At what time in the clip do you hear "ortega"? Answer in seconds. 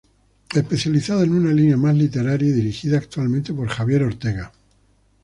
4.01-4.51